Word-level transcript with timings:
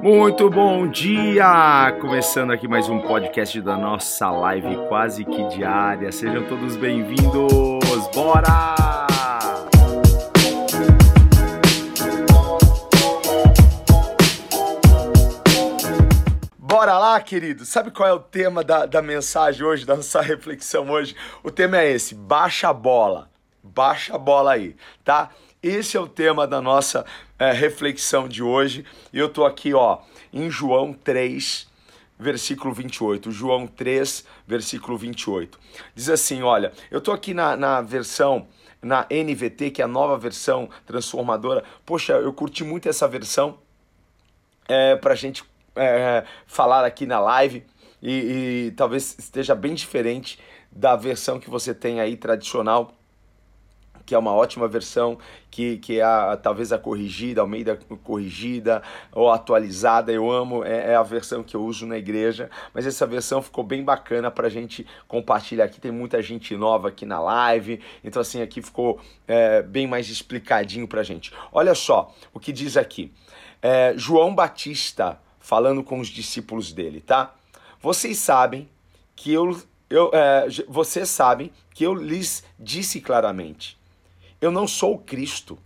Muito 0.00 0.48
bom 0.48 0.86
dia! 0.86 1.96
Começando 2.00 2.52
aqui 2.52 2.68
mais 2.68 2.88
um 2.88 3.00
podcast 3.00 3.60
da 3.60 3.76
nossa 3.76 4.30
live 4.30 4.76
quase 4.88 5.24
que 5.24 5.42
diária. 5.48 6.12
Sejam 6.12 6.46
todos 6.46 6.76
bem-vindos! 6.76 7.82
Bora! 8.14 8.76
Bora 16.56 16.98
lá, 16.98 17.20
querido! 17.20 17.64
Sabe 17.64 17.90
qual 17.90 18.08
é 18.08 18.12
o 18.12 18.20
tema 18.20 18.62
da, 18.62 18.86
da 18.86 19.02
mensagem 19.02 19.66
hoje, 19.66 19.84
da 19.84 19.96
nossa 19.96 20.20
reflexão 20.22 20.88
hoje? 20.88 21.16
O 21.42 21.50
tema 21.50 21.78
é 21.78 21.90
esse: 21.90 22.14
baixa 22.14 22.68
a 22.68 22.72
bola. 22.72 23.28
Baixa 23.62 24.14
a 24.14 24.18
bola 24.18 24.52
aí, 24.52 24.76
tá? 25.04 25.30
Esse 25.60 25.96
é 25.96 26.00
o 26.00 26.06
tema 26.06 26.46
da 26.46 26.60
nossa 26.60 27.04
é, 27.38 27.52
reflexão 27.52 28.28
de 28.28 28.42
hoje. 28.42 28.84
E 29.12 29.18
eu 29.18 29.28
tô 29.28 29.44
aqui, 29.44 29.74
ó, 29.74 29.98
em 30.32 30.50
João 30.50 30.92
3, 30.92 31.66
versículo 32.18 32.72
28. 32.72 33.30
João 33.30 33.66
3, 33.66 34.26
versículo 34.46 34.96
28. 34.96 35.58
Diz 35.94 36.08
assim: 36.08 36.42
olha, 36.42 36.72
eu 36.90 37.00
tô 37.00 37.12
aqui 37.12 37.34
na, 37.34 37.56
na 37.56 37.80
versão, 37.80 38.46
na 38.82 39.06
NVT, 39.10 39.70
que 39.70 39.82
é 39.82 39.84
a 39.84 39.88
nova 39.88 40.16
versão 40.16 40.68
transformadora. 40.86 41.64
Poxa, 41.84 42.14
eu 42.14 42.32
curti 42.32 42.64
muito 42.64 42.88
essa 42.88 43.06
versão 43.06 43.58
é, 44.68 44.96
pra 44.96 45.14
gente 45.14 45.44
é, 45.74 46.24
falar 46.46 46.84
aqui 46.84 47.06
na 47.06 47.20
live. 47.20 47.64
E, 48.02 48.68
e 48.68 48.74
talvez 48.76 49.16
esteja 49.18 49.54
bem 49.54 49.74
diferente 49.74 50.38
da 50.70 50.94
versão 50.94 51.40
que 51.40 51.48
você 51.48 51.74
tem 51.74 52.00
aí 52.00 52.16
tradicional 52.16 52.94
que 54.06 54.14
é 54.14 54.18
uma 54.18 54.32
ótima 54.32 54.68
versão, 54.68 55.18
que, 55.50 55.78
que 55.78 55.98
é 55.98 56.02
a, 56.04 56.38
talvez 56.40 56.72
a 56.72 56.78
corrigida, 56.78 57.40
Almeida 57.40 57.76
corrigida 58.04 58.82
ou 59.12 59.30
atualizada, 59.30 60.12
eu 60.12 60.30
amo, 60.30 60.64
é, 60.64 60.92
é, 60.92 60.94
a 60.94 61.02
versão 61.02 61.42
que 61.42 61.56
eu 61.56 61.64
uso 61.64 61.84
na 61.86 61.98
igreja, 61.98 62.48
mas 62.72 62.86
essa 62.86 63.04
versão 63.04 63.42
ficou 63.42 63.64
bem 63.64 63.82
bacana 63.82 64.30
para 64.30 64.46
a 64.46 64.50
gente 64.50 64.86
compartilhar 65.08 65.64
aqui, 65.64 65.80
tem 65.80 65.90
muita 65.90 66.22
gente 66.22 66.56
nova 66.56 66.88
aqui 66.88 67.04
na 67.04 67.18
live, 67.18 67.80
então 68.04 68.22
assim, 68.22 68.40
aqui 68.40 68.62
ficou 68.62 69.00
é, 69.26 69.60
bem 69.60 69.88
mais 69.88 70.08
explicadinho 70.08 70.86
para 70.86 71.00
a 71.00 71.04
gente. 71.04 71.32
Olha 71.52 71.74
só 71.74 72.14
o 72.32 72.38
que 72.38 72.52
diz 72.52 72.76
aqui, 72.76 73.12
é, 73.60 73.92
João 73.96 74.34
Batista 74.34 75.18
falando 75.40 75.82
com 75.82 75.98
os 75.98 76.08
discípulos 76.08 76.72
dele, 76.72 77.00
tá? 77.00 77.34
Vocês 77.80 78.18
sabem 78.18 78.68
que 79.16 79.32
eu, 79.32 79.60
eu 79.90 80.10
é, 80.12 80.46
vocês 80.68 81.08
sabem 81.08 81.50
que 81.74 81.84
eu 81.84 81.94
lhes 81.94 82.44
disse 82.58 83.00
claramente 83.00 83.76
eu 84.46 84.52
não 84.52 84.68
sou 84.68 84.96
Cristo. 84.96 85.58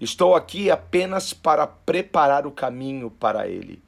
Estou 0.00 0.34
aqui 0.34 0.70
apenas 0.70 1.34
para 1.34 1.66
preparar 1.66 2.46
o 2.46 2.50
caminho 2.50 3.10
para 3.10 3.46
Ele. 3.46 3.82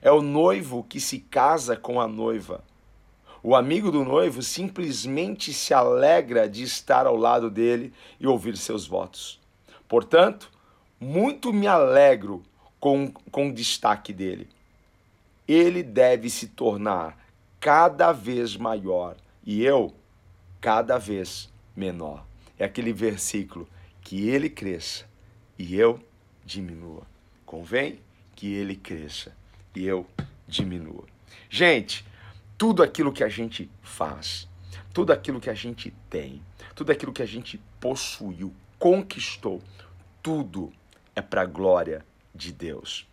É 0.00 0.10
o 0.10 0.22
noivo 0.22 0.84
que 0.84 1.00
se 1.00 1.18
casa 1.18 1.76
com 1.76 2.00
a 2.00 2.06
noiva. 2.06 2.62
O 3.42 3.56
amigo 3.56 3.90
do 3.90 4.04
noivo 4.04 4.42
simplesmente 4.42 5.52
se 5.52 5.74
alegra 5.74 6.48
de 6.48 6.62
estar 6.62 7.06
ao 7.06 7.16
lado 7.16 7.50
dele 7.50 7.92
e 8.18 8.26
ouvir 8.26 8.56
seus 8.56 8.86
votos. 8.86 9.40
Portanto, 9.88 10.50
muito 11.00 11.52
me 11.52 11.66
alegro 11.66 12.42
com, 12.78 13.10
com 13.30 13.48
o 13.48 13.52
destaque 13.52 14.12
dele. 14.12 14.48
Ele 15.48 15.82
deve 15.82 16.30
se 16.30 16.48
tornar 16.48 17.18
cada 17.58 18.12
vez 18.12 18.56
maior 18.56 19.16
e 19.44 19.64
eu 19.64 19.92
cada 20.60 20.96
vez 20.96 21.50
menor 21.74 22.29
é 22.60 22.66
aquele 22.66 22.92
versículo 22.92 23.66
que 24.02 24.28
ele 24.28 24.50
cresça 24.50 25.08
e 25.58 25.74
eu 25.74 25.98
diminua. 26.44 27.06
Convém 27.46 28.00
que 28.36 28.52
ele 28.52 28.76
cresça 28.76 29.34
e 29.74 29.86
eu 29.86 30.06
diminua. 30.46 31.04
Gente, 31.48 32.04
tudo 32.58 32.82
aquilo 32.82 33.12
que 33.12 33.24
a 33.24 33.28
gente 33.30 33.70
faz, 33.82 34.46
tudo 34.92 35.10
aquilo 35.10 35.40
que 35.40 35.48
a 35.48 35.54
gente 35.54 35.90
tem, 36.10 36.42
tudo 36.74 36.92
aquilo 36.92 37.14
que 37.14 37.22
a 37.22 37.26
gente 37.26 37.58
possuiu, 37.80 38.52
conquistou, 38.78 39.62
tudo 40.22 40.70
é 41.16 41.22
para 41.22 41.42
a 41.42 41.46
glória 41.46 42.04
de 42.34 42.52
Deus. 42.52 43.06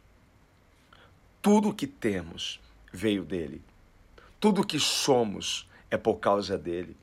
Tudo 1.42 1.74
que 1.74 1.88
temos 1.88 2.60
veio 2.92 3.24
dele. 3.24 3.62
Tudo 4.42 4.66
que 4.66 4.80
somos 4.80 5.70
é 5.90 5.96
por 5.96 6.16
causa 6.16 6.58
dele. 6.58 6.98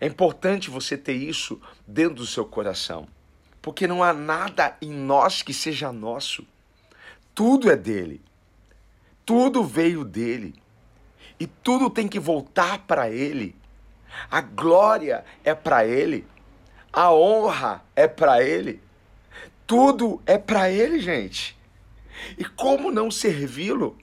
É 0.00 0.06
importante 0.06 0.70
você 0.70 0.96
ter 0.96 1.14
isso 1.14 1.60
dentro 1.86 2.16
do 2.16 2.26
seu 2.26 2.44
coração, 2.44 3.06
porque 3.60 3.86
não 3.86 4.02
há 4.02 4.12
nada 4.12 4.76
em 4.80 4.90
nós 4.90 5.42
que 5.42 5.52
seja 5.52 5.92
nosso. 5.92 6.46
Tudo 7.34 7.70
é 7.70 7.76
dele. 7.76 8.20
Tudo 9.24 9.64
veio 9.64 10.04
dele. 10.04 10.54
E 11.38 11.46
tudo 11.46 11.88
tem 11.88 12.08
que 12.08 12.18
voltar 12.18 12.80
para 12.80 13.08
ele. 13.08 13.56
A 14.30 14.40
glória 14.40 15.24
é 15.44 15.54
para 15.54 15.86
ele. 15.86 16.26
A 16.92 17.12
honra 17.12 17.82
é 17.94 18.08
para 18.08 18.42
ele. 18.42 18.82
Tudo 19.66 20.20
é 20.26 20.36
para 20.36 20.70
ele, 20.70 20.98
gente. 20.98 21.56
E 22.36 22.44
como 22.44 22.90
não 22.90 23.10
servi-lo? 23.10 23.96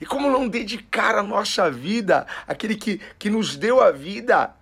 E 0.00 0.06
como 0.06 0.30
não 0.30 0.48
dedicar 0.48 1.16
a 1.16 1.22
nossa 1.22 1.70
vida 1.70 2.26
àquele 2.46 2.76
que, 2.76 2.98
que 3.18 3.28
nos 3.28 3.56
deu 3.56 3.80
a 3.80 3.90
vida? 3.90 4.54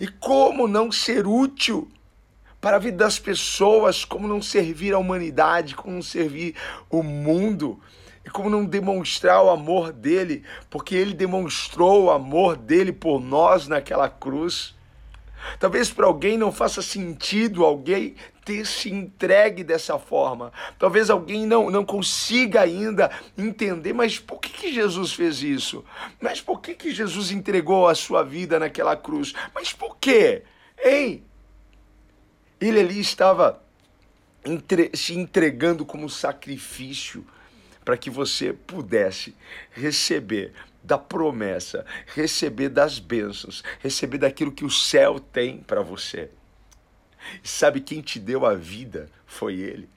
E 0.00 0.06
como 0.06 0.66
não 0.68 0.90
ser 0.90 1.26
útil 1.26 1.88
para 2.60 2.76
a 2.76 2.78
vida 2.78 2.98
das 2.98 3.18
pessoas, 3.18 4.04
como 4.04 4.28
não 4.28 4.40
servir 4.40 4.94
a 4.94 4.98
humanidade, 4.98 5.74
como 5.74 5.94
não 5.94 6.02
servir 6.02 6.54
o 6.88 7.02
mundo, 7.02 7.80
e 8.24 8.30
como 8.30 8.48
não 8.48 8.64
demonstrar 8.64 9.42
o 9.42 9.50
amor 9.50 9.92
dele, 9.92 10.44
porque 10.70 10.94
ele 10.94 11.12
demonstrou 11.12 12.04
o 12.04 12.10
amor 12.10 12.56
dele 12.56 12.92
por 12.92 13.20
nós 13.20 13.66
naquela 13.66 14.08
cruz. 14.08 14.74
Talvez 15.58 15.90
para 15.90 16.06
alguém 16.06 16.36
não 16.36 16.52
faça 16.52 16.82
sentido 16.82 17.64
alguém 17.64 18.14
ter 18.44 18.66
se 18.66 18.90
entregue 18.90 19.62
dessa 19.62 19.98
forma. 19.98 20.52
Talvez 20.78 21.10
alguém 21.10 21.46
não, 21.46 21.70
não 21.70 21.84
consiga 21.84 22.62
ainda 22.62 23.10
entender, 23.36 23.92
mas 23.92 24.18
por 24.18 24.40
que, 24.40 24.48
que 24.48 24.72
Jesus 24.72 25.12
fez 25.12 25.42
isso? 25.42 25.84
Mas 26.20 26.40
por 26.40 26.60
que, 26.60 26.74
que 26.74 26.92
Jesus 26.92 27.30
entregou 27.30 27.86
a 27.86 27.94
sua 27.94 28.22
vida 28.22 28.58
naquela 28.58 28.96
cruz? 28.96 29.32
Mas 29.54 29.72
por 29.72 29.96
quê? 29.98 30.42
Hein? 30.84 31.24
Ele 32.60 32.80
ali 32.80 33.00
estava 33.00 33.62
entre, 34.44 34.90
se 34.94 35.14
entregando 35.14 35.84
como 35.84 36.08
sacrifício 36.08 37.24
para 37.84 37.96
que 37.96 38.10
você 38.10 38.52
pudesse 38.52 39.34
receber 39.72 40.52
da 40.82 40.98
promessa, 40.98 41.84
receber 42.06 42.68
das 42.68 42.98
bênçãos, 42.98 43.62
receber 43.80 44.18
daquilo 44.18 44.52
que 44.52 44.64
o 44.64 44.70
céu 44.70 45.20
tem 45.20 45.58
para 45.58 45.82
você. 45.82 46.30
E 47.42 47.48
sabe 47.48 47.80
quem 47.80 48.00
te 48.00 48.18
deu 48.18 48.44
a 48.44 48.54
vida? 48.54 49.08
Foi 49.26 49.54
Ele. 49.54 49.88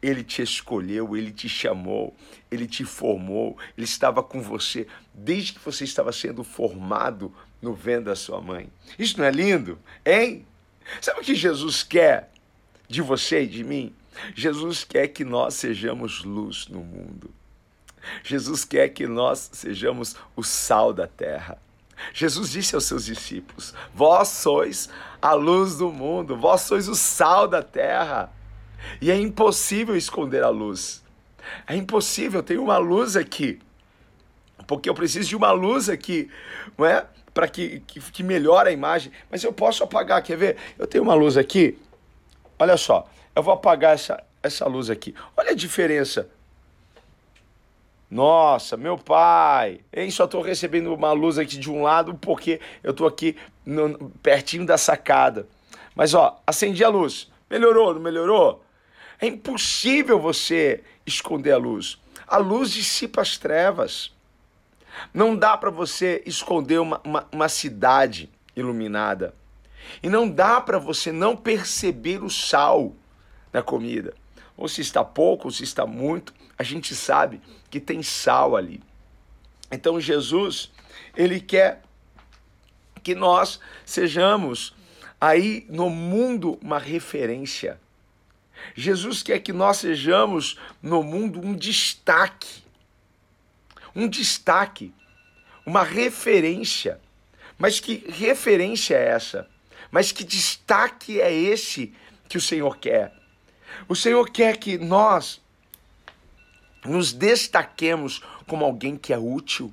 Ele 0.00 0.24
te 0.24 0.42
escolheu, 0.42 1.16
ele 1.16 1.30
te 1.30 1.48
chamou, 1.48 2.16
ele 2.50 2.66
te 2.66 2.84
formou, 2.84 3.56
ele 3.78 3.84
estava 3.84 4.20
com 4.20 4.42
você 4.42 4.88
desde 5.14 5.52
que 5.52 5.60
você 5.60 5.84
estava 5.84 6.10
sendo 6.10 6.42
formado 6.42 7.32
no 7.60 7.72
ventre 7.72 8.06
da 8.06 8.16
sua 8.16 8.40
mãe. 8.40 8.68
Isso 8.98 9.16
não 9.18 9.24
é 9.24 9.30
lindo? 9.30 9.78
Hein? 10.04 10.44
Sabe 11.00 11.20
o 11.20 11.22
que 11.22 11.36
Jesus 11.36 11.84
quer 11.84 12.32
de 12.88 13.00
você 13.00 13.44
e 13.44 13.46
de 13.46 13.62
mim? 13.62 13.94
Jesus 14.34 14.82
quer 14.82 15.06
que 15.06 15.24
nós 15.24 15.54
sejamos 15.54 16.24
luz 16.24 16.66
no 16.66 16.80
mundo. 16.80 17.32
Jesus 18.22 18.64
quer 18.64 18.88
que 18.88 19.06
nós 19.06 19.50
sejamos 19.52 20.16
o 20.34 20.42
sal 20.42 20.92
da 20.92 21.06
terra. 21.06 21.58
Jesus 22.12 22.50
disse 22.50 22.74
aos 22.74 22.84
seus 22.84 23.04
discípulos: 23.04 23.74
Vós 23.94 24.28
sois 24.28 24.88
a 25.20 25.34
luz 25.34 25.76
do 25.76 25.90
mundo, 25.90 26.36
vós 26.36 26.62
sois 26.62 26.88
o 26.88 26.94
sal 26.94 27.46
da 27.46 27.62
terra. 27.62 28.32
E 29.00 29.10
é 29.10 29.16
impossível 29.16 29.96
esconder 29.96 30.42
a 30.42 30.48
luz. 30.48 31.02
É 31.66 31.76
impossível, 31.76 32.42
tem 32.42 32.58
uma 32.58 32.78
luz 32.78 33.16
aqui. 33.16 33.60
Porque 34.66 34.88
eu 34.88 34.94
preciso 34.94 35.28
de 35.28 35.36
uma 35.36 35.52
luz 35.52 35.88
aqui, 35.88 36.30
não 36.76 36.86
é? 36.86 37.06
Para 37.32 37.48
que, 37.48 37.80
que, 37.80 38.00
que 38.00 38.22
melhore 38.22 38.68
a 38.68 38.72
imagem. 38.72 39.12
Mas 39.30 39.42
eu 39.42 39.52
posso 39.52 39.82
apagar, 39.82 40.22
quer 40.22 40.36
ver? 40.36 40.56
Eu 40.78 40.86
tenho 40.86 41.04
uma 41.04 41.14
luz 41.14 41.36
aqui. 41.36 41.78
Olha 42.58 42.76
só, 42.76 43.08
eu 43.34 43.42
vou 43.42 43.54
apagar 43.54 43.94
essa, 43.94 44.22
essa 44.42 44.66
luz 44.66 44.90
aqui. 44.90 45.14
Olha 45.36 45.50
a 45.50 45.54
diferença 45.54 46.28
nossa, 48.12 48.76
meu 48.76 48.98
pai, 48.98 49.80
hein? 49.90 50.10
Só 50.10 50.24
estou 50.26 50.42
recebendo 50.42 50.92
uma 50.92 51.12
luz 51.12 51.38
aqui 51.38 51.56
de 51.56 51.70
um 51.70 51.82
lado 51.82 52.14
porque 52.14 52.60
eu 52.82 52.90
estou 52.90 53.06
aqui 53.06 53.34
no, 53.64 54.10
pertinho 54.22 54.66
da 54.66 54.76
sacada. 54.76 55.48
Mas 55.94 56.12
ó, 56.12 56.38
acendi 56.46 56.84
a 56.84 56.90
luz. 56.90 57.32
Melhorou, 57.48 57.94
não 57.94 58.02
melhorou? 58.02 58.62
É 59.18 59.26
impossível 59.26 60.20
você 60.20 60.84
esconder 61.06 61.52
a 61.52 61.56
luz. 61.56 61.98
A 62.26 62.36
luz 62.36 62.70
dissipa 62.70 63.22
as 63.22 63.38
trevas. 63.38 64.14
Não 65.14 65.34
dá 65.34 65.56
para 65.56 65.70
você 65.70 66.22
esconder 66.26 66.80
uma, 66.80 67.00
uma, 67.02 67.26
uma 67.32 67.48
cidade 67.48 68.28
iluminada. 68.54 69.34
E 70.02 70.10
não 70.10 70.28
dá 70.28 70.60
para 70.60 70.78
você 70.78 71.10
não 71.10 71.34
perceber 71.34 72.22
o 72.22 72.28
sal 72.28 72.92
na 73.50 73.62
comida. 73.62 74.12
Ou 74.56 74.68
se 74.68 74.80
está 74.80 75.04
pouco, 75.04 75.48
ou 75.48 75.52
se 75.52 75.64
está 75.64 75.86
muito, 75.86 76.34
a 76.58 76.62
gente 76.62 76.94
sabe 76.94 77.40
que 77.70 77.80
tem 77.80 78.02
sal 78.02 78.56
ali. 78.56 78.82
Então 79.70 80.00
Jesus, 80.00 80.70
ele 81.16 81.40
quer 81.40 81.82
que 83.02 83.14
nós 83.14 83.58
sejamos 83.84 84.74
aí 85.20 85.66
no 85.68 85.88
mundo 85.90 86.58
uma 86.62 86.78
referência. 86.78 87.80
Jesus 88.74 89.22
quer 89.22 89.40
que 89.40 89.52
nós 89.52 89.78
sejamos 89.78 90.58
no 90.82 91.02
mundo 91.02 91.40
um 91.40 91.54
destaque. 91.54 92.62
Um 93.94 94.08
destaque, 94.08 94.92
uma 95.66 95.82
referência. 95.82 97.00
Mas 97.58 97.80
que 97.80 98.04
referência 98.08 98.94
é 98.94 99.08
essa? 99.08 99.48
Mas 99.90 100.12
que 100.12 100.24
destaque 100.24 101.20
é 101.20 101.32
esse 101.32 101.92
que 102.28 102.38
o 102.38 102.40
Senhor 102.40 102.78
quer? 102.78 103.12
O 103.88 103.94
Senhor 103.94 104.28
quer 104.30 104.56
que 104.56 104.78
nós 104.78 105.40
nos 106.84 107.12
destaquemos 107.12 108.22
como 108.46 108.64
alguém 108.64 108.96
que 108.96 109.12
é 109.12 109.18
útil. 109.18 109.72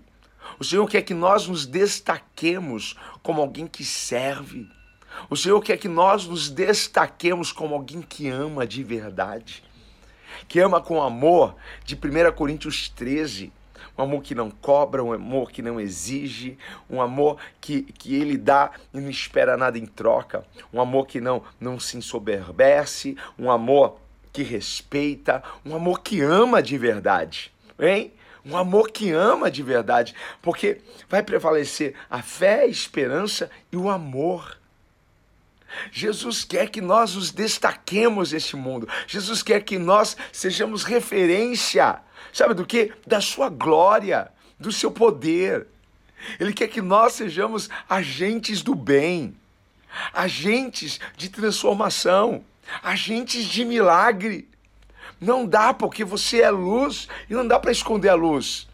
O 0.59 0.63
Senhor 0.63 0.87
quer 0.89 1.01
que 1.01 1.13
nós 1.13 1.47
nos 1.47 1.65
destaquemos 1.65 2.95
como 3.21 3.41
alguém 3.41 3.67
que 3.67 3.83
serve. 3.83 4.67
O 5.29 5.35
Senhor 5.35 5.61
quer 5.61 5.77
que 5.77 5.87
nós 5.87 6.25
nos 6.25 6.49
destaquemos 6.49 7.51
como 7.51 7.75
alguém 7.75 8.01
que 8.01 8.29
ama 8.29 8.65
de 8.65 8.83
verdade, 8.83 9.63
que 10.47 10.59
ama 10.59 10.81
com 10.81 11.01
amor, 11.01 11.55
de 11.83 11.95
1 11.95 12.31
Coríntios 12.35 12.89
13. 12.89 13.51
Um 13.99 14.03
amor 14.03 14.23
que 14.23 14.33
não 14.33 14.49
cobra, 14.49 15.03
um 15.03 15.11
amor 15.11 15.51
que 15.51 15.61
não 15.61 15.77
exige, 15.77 16.57
um 16.89 17.01
amor 17.01 17.37
que, 17.59 17.81
que 17.81 18.15
ele 18.15 18.37
dá 18.37 18.71
e 18.93 18.99
não 19.01 19.09
espera 19.09 19.57
nada 19.57 19.77
em 19.77 19.85
troca, 19.85 20.45
um 20.71 20.79
amor 20.79 21.05
que 21.05 21.19
não, 21.19 21.43
não 21.59 21.77
se 21.77 21.97
ensoberbece, 21.97 23.17
um 23.37 23.51
amor 23.51 23.99
que 24.31 24.41
respeita, 24.41 25.43
um 25.65 25.75
amor 25.75 25.99
que 25.99 26.21
ama 26.21 26.63
de 26.63 26.77
verdade, 26.77 27.51
hein? 27.77 28.13
Um 28.45 28.55
amor 28.55 28.89
que 28.89 29.11
ama 29.11 29.51
de 29.51 29.61
verdade, 29.61 30.15
porque 30.41 30.79
vai 31.09 31.21
prevalecer 31.21 31.93
a 32.09 32.21
fé, 32.21 32.61
a 32.61 32.67
esperança 32.67 33.51
e 33.69 33.75
o 33.75 33.89
amor. 33.89 34.58
Jesus 35.91 36.43
quer 36.43 36.69
que 36.69 36.81
nós 36.81 37.15
nos 37.15 37.31
destaquemos 37.31 38.31
neste 38.31 38.55
mundo. 38.55 38.87
Jesus 39.07 39.43
quer 39.43 39.61
que 39.61 39.77
nós 39.77 40.17
sejamos 40.31 40.83
referência, 40.83 41.99
sabe 42.33 42.53
do 42.53 42.65
que? 42.65 42.91
Da 43.05 43.21
sua 43.21 43.49
glória, 43.49 44.31
do 44.59 44.71
seu 44.71 44.91
poder. 44.91 45.67
Ele 46.39 46.53
quer 46.53 46.67
que 46.67 46.81
nós 46.81 47.13
sejamos 47.13 47.69
agentes 47.89 48.61
do 48.61 48.75
bem, 48.75 49.35
agentes 50.13 50.99
de 51.15 51.29
transformação, 51.29 52.43
agentes 52.83 53.45
de 53.45 53.63
milagre. 53.63 54.47
Não 55.19 55.45
dá 55.45 55.73
porque 55.73 56.03
você 56.03 56.41
é 56.41 56.49
luz 56.49 57.07
e 57.29 57.33
não 57.33 57.47
dá 57.47 57.59
para 57.59 57.71
esconder 57.71 58.09
a 58.09 58.15
luz. 58.15 58.67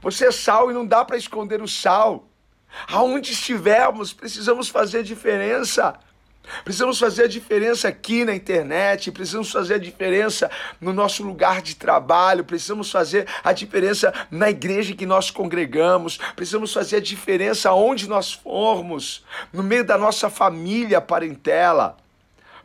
Você 0.00 0.26
é 0.26 0.32
sal 0.32 0.70
e 0.70 0.74
não 0.74 0.86
dá 0.86 1.04
para 1.04 1.16
esconder 1.16 1.60
o 1.60 1.68
sal. 1.68 2.28
Aonde 2.88 3.32
estivermos, 3.32 4.12
precisamos 4.12 4.68
fazer 4.68 5.02
diferença. 5.02 5.98
Precisamos 6.64 6.98
fazer 6.98 7.24
a 7.24 7.28
diferença 7.28 7.88
aqui 7.88 8.24
na 8.24 8.34
internet, 8.34 9.10
precisamos 9.10 9.50
fazer 9.50 9.74
a 9.74 9.78
diferença 9.78 10.50
no 10.80 10.92
nosso 10.92 11.22
lugar 11.22 11.62
de 11.62 11.76
trabalho, 11.76 12.44
precisamos 12.44 12.90
fazer 12.90 13.26
a 13.42 13.52
diferença 13.52 14.12
na 14.30 14.50
igreja 14.50 14.94
que 14.94 15.06
nós 15.06 15.30
congregamos, 15.30 16.18
precisamos 16.34 16.72
fazer 16.72 16.96
a 16.96 17.00
diferença 17.00 17.72
onde 17.72 18.08
nós 18.08 18.32
formos, 18.32 19.24
no 19.52 19.62
meio 19.62 19.84
da 19.84 19.96
nossa 19.96 20.28
família 20.28 21.00
parentela. 21.00 21.96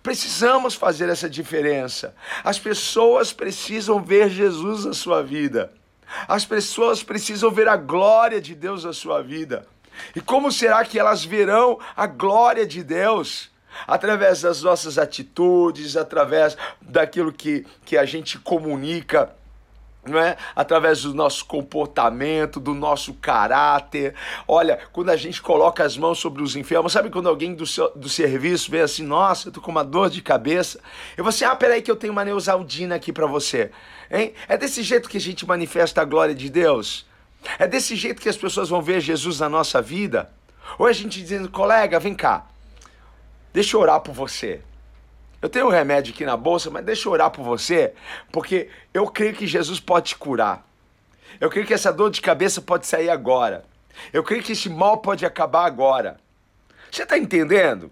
Precisamos 0.01 0.74
fazer 0.74 1.09
essa 1.09 1.29
diferença. 1.29 2.15
As 2.44 2.57
pessoas 2.57 3.33
precisam 3.33 4.01
ver 4.01 4.29
Jesus 4.29 4.85
na 4.85 4.94
sua 4.94 5.21
vida. 5.21 5.71
As 6.27 6.45
pessoas 6.45 7.03
precisam 7.03 7.51
ver 7.51 7.68
a 7.68 7.75
glória 7.75 8.39
de 8.39 8.56
Deus 8.56 8.85
na 8.85 8.94
sua 8.94 9.21
vida. 9.21 9.68
E 10.15 10.21
como 10.21 10.51
será 10.51 10.85
que 10.85 10.97
elas 10.97 11.25
verão 11.25 11.79
a 11.95 12.07
glória 12.07 12.65
de 12.65 12.83
Deus? 12.83 13.50
Através 13.85 14.41
das 14.41 14.62
nossas 14.62 14.97
atitudes, 14.97 15.97
através 15.97 16.57
daquilo 16.81 17.31
que, 17.31 17.65
que 17.85 17.97
a 17.97 18.06
gente 18.06 18.39
comunica 18.39 19.35
não 20.07 20.19
é? 20.19 20.38
Através 20.56 21.01
do 21.01 21.13
nosso 21.13 21.45
comportamento, 21.45 22.59
do 22.59 22.74
nosso 22.74 23.13
caráter. 23.15 24.15
Olha, 24.47 24.79
quando 24.91 25.09
a 25.09 25.15
gente 25.15 25.41
coloca 25.41 25.83
as 25.83 25.97
mãos 25.97 26.19
sobre 26.19 26.41
os 26.41 26.56
enfermos, 26.56 26.94
sabe 26.94 27.09
quando 27.09 27.29
alguém 27.29 27.53
do, 27.53 27.65
seu, 27.65 27.91
do 27.95 28.09
serviço 28.09 28.71
vê 28.71 28.81
assim, 28.81 29.03
nossa, 29.03 29.50
eu 29.50 29.51
tô 29.51 29.62
com 29.62 29.71
uma 29.71 29.83
dor 29.83 30.09
de 30.09 30.21
cabeça. 30.21 30.79
Eu 31.15 31.24
vou 31.24 31.29
assim, 31.29 31.45
ah, 31.45 31.56
peraí 31.56 31.81
que 31.81 31.91
eu 31.91 31.95
tenho 31.95 32.13
uma 32.13 32.25
neusaldina 32.25 32.95
aqui 32.95 33.12
para 33.12 33.27
você. 33.27 33.71
Hein? 34.09 34.33
É 34.47 34.57
desse 34.57 34.81
jeito 34.81 35.09
que 35.09 35.18
a 35.18 35.21
gente 35.21 35.45
manifesta 35.45 36.01
a 36.01 36.06
glória 36.06 36.33
de 36.33 36.50
Deus? 36.50 37.06
É 37.59 37.68
desse 37.68 37.95
jeito 37.95 38.21
que 38.21 38.29
as 38.29 38.38
pessoas 38.38 38.69
vão 38.69 38.81
ver 38.81 39.00
Jesus 39.01 39.39
na 39.39 39.50
nossa 39.50 39.81
vida? 39.81 40.31
Ou 40.77 40.85
a 40.85 40.94
gente 40.94 41.21
dizendo, 41.21 41.50
colega, 41.50 42.00
vem 42.00 42.13
cá, 42.13 42.45
deixa 43.53 43.75
eu 43.75 43.81
orar 43.81 43.99
por 44.01 44.13
você. 44.13 44.61
Eu 45.41 45.49
tenho 45.49 45.67
um 45.67 45.71
remédio 45.71 46.13
aqui 46.13 46.25
na 46.25 46.35
bolsa, 46.35 46.69
mas 46.69 46.83
deixa 46.83 47.07
eu 47.07 47.13
orar 47.13 47.29
por 47.29 47.44
você, 47.44 47.94
porque 48.31 48.69
eu 48.94 49.07
creio 49.07 49.35
que 49.35 49.45
Jesus 49.45 49.79
pode 49.79 50.09
te 50.09 50.15
curar. 50.15 50.65
Eu 51.39 51.49
creio 51.49 51.67
que 51.67 51.73
essa 51.73 51.94
dor 51.94 52.09
de 52.09 52.21
cabeça 52.21 52.61
pode 52.61 52.88
sair 52.88 53.09
agora. 53.09 53.63
Eu 54.11 54.23
creio 54.23 54.41
que 54.41 54.53
esse 54.53 54.69
mal 54.69 54.97
pode 54.97 55.25
acabar 55.25 55.65
agora. 55.65 56.19
Você 56.91 57.03
está 57.03 57.17
entendendo? 57.17 57.91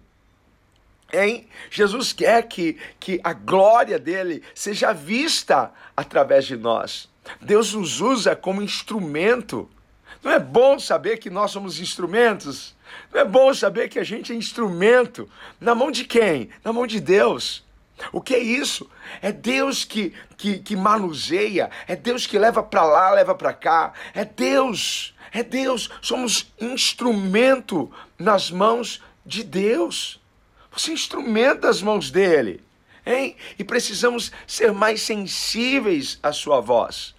Hein? 1.14 1.48
Jesus 1.70 2.12
quer 2.12 2.44
que, 2.44 2.78
que 3.00 3.20
a 3.24 3.34
glória 3.34 4.00
dele 4.00 4.44
seja 4.54 4.92
vista 4.92 5.72
através 5.96 6.46
de 6.46 6.58
nós. 6.58 7.10
Deus 7.42 7.74
nos 7.74 8.02
usa 8.02 8.36
como 8.36 8.62
instrumento. 8.62 9.70
Não 10.24 10.32
é 10.32 10.40
bom 10.40 10.80
saber 10.80 11.18
que 11.18 11.30
nós 11.30 11.52
somos 11.52 11.80
instrumentos? 11.80 12.75
Não 13.14 13.22
é 13.22 13.26
bom 13.26 13.54
saber 13.54 13.90
que 13.90 14.00
a 14.00 14.04
gente 14.04 14.32
é 14.34 14.36
instrumento 14.36 15.30
na 15.60 15.74
mão 15.74 15.92
de 15.92 16.06
quem? 16.06 16.50
Na 16.64 16.74
mão 16.74 16.86
de 16.86 17.00
Deus. 17.00 17.64
O 18.12 18.22
que 18.22 18.36
é 18.36 18.40
isso? 18.40 18.90
É 19.22 19.32
Deus 19.32 19.86
que, 19.86 20.14
que, 20.38 20.60
que 20.60 20.76
manuseia, 20.76 21.70
é 21.88 21.96
Deus 21.96 22.28
que 22.28 22.38
leva 22.38 22.62
para 22.62 22.84
lá, 22.84 23.12
leva 23.12 23.34
para 23.34 23.54
cá, 23.54 23.94
é 24.14 24.26
Deus, 24.26 25.16
é 25.32 25.44
Deus. 25.44 25.90
Somos 26.02 26.54
instrumento 26.60 27.92
nas 28.20 28.52
mãos 28.52 29.02
de 29.26 29.44
Deus. 29.44 30.22
Você 30.72 30.92
é 30.92 30.94
instrumento 30.94 31.62
das 31.62 31.82
mãos 31.82 32.12
dele, 32.12 32.62
hein? 33.06 33.38
E 33.58 33.64
precisamos 33.64 34.32
ser 34.46 34.74
mais 34.74 35.02
sensíveis 35.02 36.20
à 36.22 36.34
sua 36.34 36.60
voz. 36.60 37.16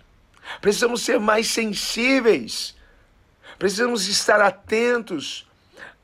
Precisamos 0.60 1.02
ser 1.02 1.18
mais 1.18 1.48
sensíveis. 1.48 2.76
Precisamos 3.58 4.06
estar 4.06 4.40
atentos 4.42 5.45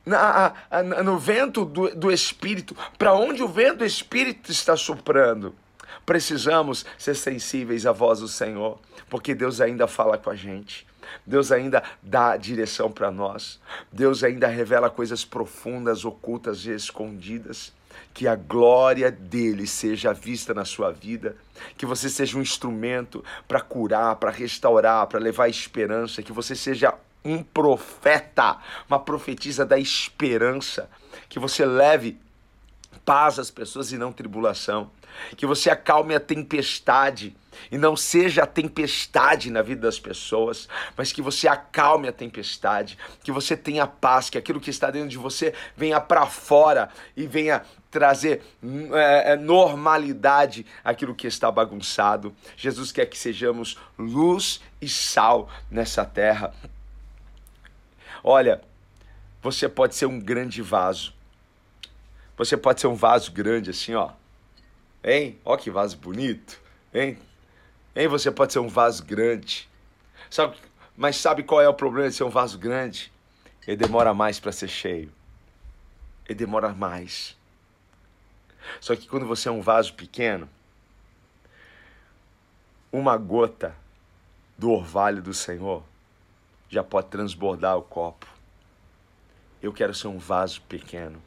na, 0.04 0.52
no 1.04 1.18
vento 1.18 1.64
do, 1.64 1.94
do 1.94 2.10
Espírito, 2.10 2.76
para 2.98 3.14
onde 3.14 3.42
o 3.42 3.48
vento 3.48 3.78
do 3.78 3.84
Espírito 3.84 4.50
está 4.50 4.76
soprando. 4.76 5.54
Precisamos 6.04 6.84
ser 6.98 7.14
sensíveis 7.14 7.86
à 7.86 7.92
voz 7.92 8.20
do 8.20 8.28
Senhor, 8.28 8.78
porque 9.08 9.34
Deus 9.34 9.60
ainda 9.60 9.86
fala 9.86 10.18
com 10.18 10.30
a 10.30 10.34
gente. 10.34 10.86
Deus 11.26 11.52
ainda 11.52 11.82
dá 12.02 12.36
direção 12.36 12.90
para 12.90 13.10
nós. 13.10 13.60
Deus 13.92 14.24
ainda 14.24 14.46
revela 14.46 14.90
coisas 14.90 15.24
profundas, 15.24 16.04
ocultas 16.04 16.64
e 16.64 16.70
escondidas. 16.70 17.72
Que 18.14 18.26
a 18.26 18.34
glória 18.34 19.10
dele 19.10 19.66
seja 19.66 20.12
vista 20.12 20.52
na 20.52 20.64
sua 20.64 20.90
vida, 20.90 21.36
que 21.76 21.86
você 21.86 22.08
seja 22.08 22.36
um 22.36 22.42
instrumento 22.42 23.24
para 23.46 23.60
curar, 23.60 24.16
para 24.16 24.30
restaurar, 24.30 25.06
para 25.06 25.20
levar 25.20 25.48
esperança, 25.48 26.22
que 26.22 26.32
você 26.32 26.54
seja 26.54 26.94
um 27.24 27.42
profeta, 27.42 28.58
uma 28.88 28.98
profetisa 28.98 29.64
da 29.64 29.78
esperança, 29.78 30.90
que 31.28 31.38
você 31.38 31.64
leve 31.64 32.18
paz 33.04 33.38
às 33.38 33.50
pessoas 33.50 33.92
e 33.92 33.98
não 33.98 34.12
tribulação, 34.12 34.90
que 35.36 35.46
você 35.46 35.70
acalme 35.70 36.14
a 36.14 36.20
tempestade 36.20 37.36
e 37.70 37.76
não 37.76 37.96
seja 37.96 38.44
a 38.44 38.46
tempestade 38.46 39.50
na 39.50 39.62
vida 39.62 39.82
das 39.82 39.98
pessoas, 39.98 40.68
mas 40.96 41.12
que 41.12 41.20
você 41.20 41.46
acalme 41.46 42.08
a 42.08 42.12
tempestade, 42.12 42.98
que 43.22 43.30
você 43.30 43.56
tenha 43.56 43.86
paz, 43.86 44.30
que 44.30 44.38
aquilo 44.38 44.60
que 44.60 44.70
está 44.70 44.90
dentro 44.90 45.08
de 45.08 45.18
você 45.18 45.54
venha 45.76 46.00
para 46.00 46.26
fora 46.26 46.88
e 47.16 47.26
venha 47.26 47.62
trazer 47.90 48.42
é, 48.94 49.36
normalidade 49.36 50.64
aquilo 50.82 51.14
que 51.14 51.26
está 51.26 51.50
bagunçado. 51.50 52.34
Jesus 52.56 52.90
quer 52.90 53.06
que 53.06 53.18
sejamos 53.18 53.78
luz 53.98 54.62
e 54.80 54.88
sal 54.88 55.48
nessa 55.70 56.04
terra. 56.04 56.54
Olha, 58.24 58.62
você 59.42 59.68
pode 59.68 59.94
ser 59.94 60.06
um 60.06 60.20
grande 60.20 60.62
vaso. 60.62 61.12
Você 62.36 62.56
pode 62.56 62.80
ser 62.80 62.86
um 62.86 62.94
vaso 62.94 63.32
grande 63.32 63.70
assim, 63.70 63.94
ó. 63.94 64.10
Hein? 65.02 65.38
Ó 65.44 65.56
que 65.56 65.70
vaso 65.70 65.96
bonito. 65.96 66.60
Hein? 66.94 67.18
Hein? 67.96 68.08
Você 68.08 68.30
pode 68.30 68.52
ser 68.52 68.60
um 68.60 68.68
vaso 68.68 69.04
grande. 69.04 69.68
Sabe, 70.30 70.56
mas 70.96 71.16
sabe 71.16 71.42
qual 71.42 71.60
é 71.60 71.68
o 71.68 71.74
problema 71.74 72.08
de 72.08 72.14
ser 72.14 72.24
um 72.24 72.30
vaso 72.30 72.58
grande? 72.58 73.12
Ele 73.66 73.76
demora 73.76 74.14
mais 74.14 74.38
para 74.38 74.52
ser 74.52 74.68
cheio. 74.68 75.12
Ele 76.28 76.38
demora 76.38 76.68
mais. 76.68 77.36
Só 78.80 78.94
que 78.94 79.08
quando 79.08 79.26
você 79.26 79.48
é 79.48 79.52
um 79.52 79.60
vaso 79.60 79.94
pequeno, 79.94 80.48
uma 82.92 83.16
gota 83.16 83.74
do 84.56 84.70
orvalho 84.70 85.20
do 85.20 85.34
Senhor 85.34 85.82
já 86.72 86.82
pode 86.82 87.08
transbordar 87.08 87.76
o 87.76 87.82
copo. 87.82 88.26
Eu 89.62 89.74
quero 89.74 89.92
ser 89.92 90.08
um 90.08 90.16
vaso 90.16 90.62
pequeno. 90.62 91.22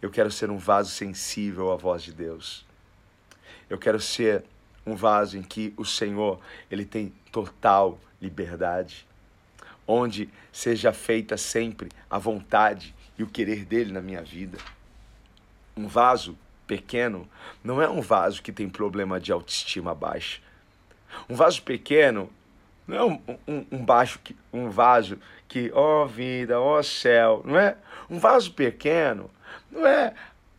Eu 0.00 0.10
quero 0.10 0.30
ser 0.30 0.50
um 0.50 0.58
vaso 0.58 0.90
sensível 0.90 1.72
à 1.72 1.76
voz 1.76 2.02
de 2.02 2.12
Deus. 2.12 2.66
Eu 3.70 3.78
quero 3.78 3.98
ser 3.98 4.44
um 4.84 4.94
vaso 4.94 5.38
em 5.38 5.42
que 5.42 5.72
o 5.78 5.86
Senhor, 5.86 6.38
ele 6.70 6.84
tem 6.84 7.14
total 7.32 7.98
liberdade, 8.20 9.08
onde 9.86 10.28
seja 10.52 10.92
feita 10.92 11.38
sempre 11.38 11.88
a 12.10 12.18
vontade 12.18 12.94
e 13.18 13.22
o 13.22 13.26
querer 13.26 13.64
dele 13.64 13.90
na 13.90 14.02
minha 14.02 14.20
vida. 14.22 14.58
Um 15.74 15.88
vaso 15.88 16.36
pequeno 16.66 17.26
não 17.64 17.80
é 17.80 17.88
um 17.88 18.02
vaso 18.02 18.42
que 18.42 18.52
tem 18.52 18.68
problema 18.68 19.18
de 19.18 19.32
autoestima 19.32 19.94
baixa. 19.94 20.42
Um 21.26 21.34
vaso 21.34 21.62
pequeno 21.62 22.30
não 22.86 22.96
é 22.96 23.04
um, 23.04 23.38
um, 23.48 23.66
um, 23.72 23.84
baixo 23.84 24.20
que, 24.22 24.36
um 24.52 24.70
vaso 24.70 25.18
que, 25.48 25.70
ó 25.74 26.04
oh 26.04 26.06
vida, 26.06 26.60
ó 26.60 26.78
oh 26.78 26.82
céu, 26.82 27.42
não 27.44 27.58
é? 27.58 27.76
Um 28.08 28.18
vaso 28.18 28.52
pequeno 28.52 29.30
não 29.70 29.86
é 29.86 30.14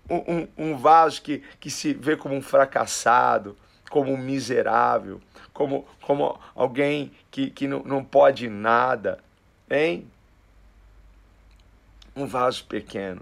um, 0.10 0.48
um, 0.58 0.78
vaso 0.78 1.22
que, 1.22 1.44
que 1.60 1.70
se 1.70 1.94
vê 1.94 2.16
como 2.16 2.36
um 2.36 2.42
fracassado, 2.42 3.58
como 3.90 4.12
um 4.12 4.18
miserável, 4.18 5.22
como, 5.54 5.88
como 6.02 6.40
alguém 6.56 7.12
que, 7.32 7.50
que 7.50 7.68
não, 7.68 7.84
não 7.84 8.04
pode 8.04 8.50
nada, 8.50 9.20
hein? 9.70 10.10
Um 12.16 12.26
vaso 12.26 12.66
pequeno 12.66 13.22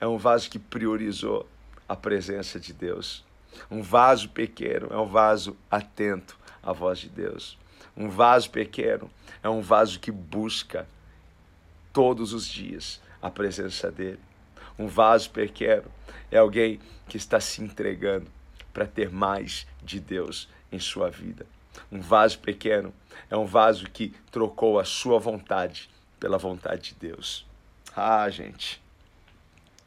é 0.00 0.06
um 0.06 0.18
vaso 0.18 0.50
que 0.50 0.58
priorizou 0.58 1.48
a 1.88 1.96
presença 1.96 2.60
de 2.60 2.72
Deus. 2.72 3.24
Um 3.70 3.82
vaso 3.82 4.28
pequeno 4.28 4.88
é 4.90 4.96
um 4.96 5.06
vaso 5.06 5.56
atento 5.70 6.38
à 6.62 6.72
voz 6.72 6.98
de 6.98 7.08
Deus. 7.08 7.58
Um 7.96 8.08
vaso 8.08 8.50
pequeno 8.50 9.10
é 9.42 9.48
um 9.48 9.62
vaso 9.62 9.98
que 9.98 10.10
busca 10.10 10.86
todos 11.92 12.32
os 12.32 12.46
dias 12.46 13.00
a 13.22 13.30
presença 13.30 13.90
dele. 13.90 14.20
Um 14.78 14.86
vaso 14.86 15.30
pequeno 15.30 15.90
é 16.30 16.36
alguém 16.36 16.78
que 17.08 17.16
está 17.16 17.40
se 17.40 17.62
entregando 17.62 18.30
para 18.72 18.86
ter 18.86 19.10
mais 19.10 19.66
de 19.82 19.98
Deus 19.98 20.48
em 20.70 20.78
sua 20.78 21.08
vida. 21.08 21.46
Um 21.90 22.00
vaso 22.00 22.38
pequeno 22.38 22.92
é 23.30 23.36
um 23.36 23.46
vaso 23.46 23.88
que 23.88 24.14
trocou 24.30 24.78
a 24.78 24.84
sua 24.84 25.18
vontade 25.18 25.88
pela 26.20 26.36
vontade 26.36 26.90
de 26.90 27.08
Deus. 27.08 27.46
Ah, 27.94 28.28
gente, 28.28 28.82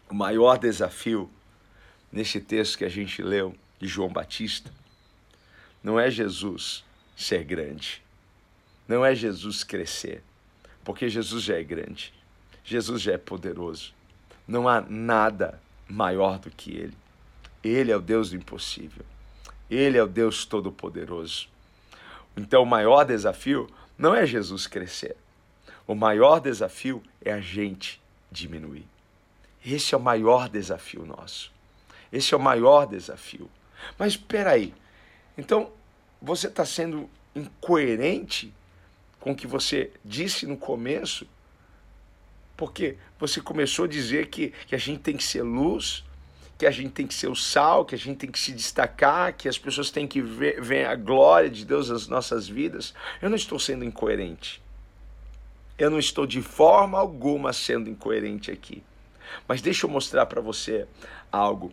o 0.10 0.16
maior 0.16 0.58
desafio 0.58 1.30
nesse 2.12 2.42
texto 2.42 2.80
que 2.80 2.86
a 2.86 2.90
gente 2.90 3.22
leu 3.22 3.56
de 3.80 3.88
João 3.88 4.10
Batista 4.10 4.72
não 5.84 6.00
é 6.00 6.10
Jesus 6.10 6.84
ser 7.20 7.44
grande, 7.44 8.02
não 8.88 9.06
é 9.06 9.14
Jesus 9.14 9.64
crescer, 9.64 10.24
porque 10.86 11.10
Jesus 11.10 11.44
já 11.44 11.58
é 11.58 11.64
grande, 11.64 12.14
Jesus 12.64 13.02
já 13.02 13.14
é 13.14 13.18
poderoso. 13.18 13.94
Não 14.48 14.68
há 14.68 14.82
nada 14.82 15.62
maior 15.88 16.40
do 16.40 16.50
que 16.50 16.72
Ele. 16.72 16.98
Ele 17.64 17.92
é 17.92 17.96
o 17.96 18.02
Deus 18.02 18.30
do 18.30 18.38
impossível. 18.38 19.06
Ele 19.70 19.98
é 19.98 20.04
o 20.04 20.08
Deus 20.08 20.46
todo-poderoso. 20.46 21.48
Então, 22.36 22.64
o 22.64 22.66
maior 22.66 23.04
desafio 23.04 23.70
não 23.98 24.16
é 24.16 24.26
Jesus 24.26 24.66
crescer. 24.66 25.16
O 25.86 25.94
maior 25.94 26.40
desafio 26.40 27.04
é 27.24 27.32
a 27.32 27.42
gente 27.42 28.02
diminuir. 28.32 28.86
Esse 29.64 29.94
é 29.94 29.98
o 29.98 30.02
maior 30.02 30.50
desafio 30.50 31.06
nosso. 31.06 31.52
Esse 32.12 32.34
é 32.34 32.38
o 32.38 32.40
maior 32.40 32.88
desafio. 32.88 33.50
Mas 33.98 34.14
espera 34.14 34.52
aí. 34.52 34.74
Então, 35.38 35.72
você 36.22 36.48
está 36.48 36.66
sendo 36.66 37.10
incoerente 37.36 38.54
com 39.20 39.32
o 39.32 39.36
que 39.36 39.48
você 39.48 39.92
disse 40.04 40.46
no 40.46 40.58
começo 40.58 41.28
porque 42.60 42.98
você 43.18 43.40
começou 43.40 43.86
a 43.86 43.88
dizer 43.88 44.28
que, 44.28 44.50
que 44.68 44.76
a 44.76 44.78
gente 44.78 45.00
tem 45.00 45.16
que 45.16 45.24
ser 45.24 45.44
luz, 45.44 46.04
que 46.58 46.66
a 46.66 46.72
gente 46.72 46.90
tem 46.90 47.08
que 47.08 47.14
ser 47.14 47.30
o 47.30 47.36
sal, 47.36 47.86
que 47.86 47.96
a 47.96 47.98
gente 47.98 48.18
tem 48.18 48.30
que 48.30 48.38
se 48.38 48.52
destacar, 48.52 49.34
que 49.34 49.48
as 49.48 49.58
pessoas 49.58 49.90
têm 49.90 50.06
que 50.06 50.22
ver, 50.22 50.62
ver 50.62 50.86
a 50.86 50.94
glória 50.94 51.50
de 51.50 51.64
Deus 51.64 51.90
nas 51.90 52.10
nossas 52.10 52.50
vidas. 52.50 52.94
Eu 53.22 53.30
não 53.30 53.38
estou 53.38 53.58
sendo 53.58 53.86
incoerente. 53.86 54.62
Eu 55.78 55.90
não 55.90 55.98
estou 55.98 56.28
de 56.28 56.42
forma 56.42 57.00
alguma 57.00 57.54
sendo 57.54 57.90
incoerente 57.90 58.52
aqui. 58.52 58.84
Mas 59.48 59.62
deixa 59.62 59.86
eu 59.86 59.90
mostrar 59.90 60.26
para 60.26 60.42
você 60.42 60.86
algo. 61.32 61.72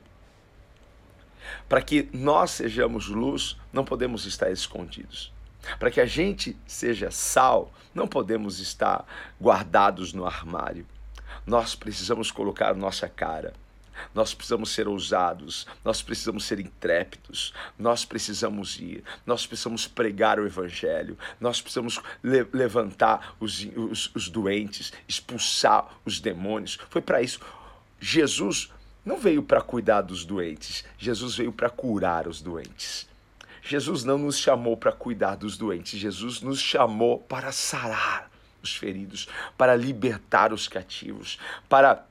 Para 1.68 1.82
que 1.82 2.08
nós 2.12 2.52
sejamos 2.52 3.08
luz, 3.08 3.56
não 3.72 3.84
podemos 3.84 4.24
estar 4.24 4.50
escondidos. 4.50 5.32
Para 5.78 5.90
que 5.90 6.00
a 6.00 6.06
gente 6.06 6.56
seja 6.66 7.10
sal, 7.10 7.72
não 7.94 8.06
podemos 8.06 8.60
estar 8.60 9.04
guardados 9.40 10.12
no 10.12 10.24
armário. 10.24 10.86
Nós 11.46 11.74
precisamos 11.74 12.30
colocar 12.30 12.74
nossa 12.74 13.08
cara. 13.08 13.52
Nós 14.14 14.34
precisamos 14.34 14.70
ser 14.70 14.86
ousados, 14.86 15.66
nós 15.82 16.02
precisamos 16.02 16.44
ser 16.44 16.60
intrépidos, 16.60 17.54
nós 17.78 18.04
precisamos 18.04 18.78
ir, 18.78 19.02
nós 19.24 19.46
precisamos 19.46 19.86
pregar 19.86 20.38
o 20.38 20.46
Evangelho, 20.46 21.16
nós 21.40 21.62
precisamos 21.62 22.00
le 22.22 22.46
levantar 22.52 23.34
os, 23.40 23.66
os, 23.74 24.10
os 24.14 24.28
doentes, 24.28 24.92
expulsar 25.08 25.98
os 26.04 26.20
demônios. 26.20 26.78
Foi 26.90 27.00
para 27.00 27.22
isso. 27.22 27.40
Jesus 27.98 28.70
não 29.06 29.16
veio 29.16 29.40
para 29.40 29.60
cuidar 29.60 30.02
dos 30.02 30.24
doentes, 30.24 30.84
Jesus 30.98 31.36
veio 31.36 31.52
para 31.52 31.70
curar 31.70 32.26
os 32.26 32.42
doentes. 32.42 33.08
Jesus 33.62 34.02
não 34.02 34.18
nos 34.18 34.36
chamou 34.36 34.76
para 34.76 34.90
cuidar 34.90 35.36
dos 35.36 35.56
doentes, 35.56 35.98
Jesus 35.98 36.40
nos 36.40 36.60
chamou 36.60 37.20
para 37.20 37.52
sarar 37.52 38.28
os 38.60 38.74
feridos, 38.76 39.28
para 39.56 39.76
libertar 39.76 40.52
os 40.52 40.66
cativos, 40.66 41.38
para 41.68 42.04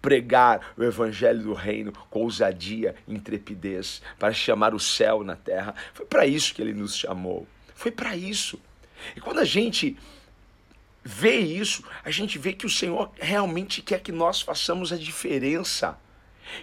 pregar 0.00 0.72
o 0.76 0.84
evangelho 0.84 1.42
do 1.42 1.52
reino 1.52 1.92
com 2.10 2.20
ousadia 2.20 2.94
intrepidez, 3.08 4.00
para 4.18 4.32
chamar 4.32 4.74
o 4.74 4.80
céu 4.80 5.24
na 5.24 5.34
terra. 5.34 5.74
Foi 5.92 6.06
para 6.06 6.26
isso 6.26 6.54
que 6.54 6.62
ele 6.62 6.74
nos 6.74 6.96
chamou. 6.96 7.46
Foi 7.74 7.90
para 7.90 8.16
isso. 8.16 8.60
E 9.16 9.20
quando 9.20 9.38
a 9.38 9.44
gente 9.44 9.96
vê 11.10 11.38
isso, 11.38 11.82
a 12.04 12.10
gente 12.10 12.38
vê 12.38 12.52
que 12.52 12.66
o 12.66 12.70
Senhor 12.70 13.10
realmente 13.18 13.80
quer 13.80 14.00
que 14.00 14.12
nós 14.12 14.42
façamos 14.42 14.92
a 14.92 14.96
diferença. 14.96 15.98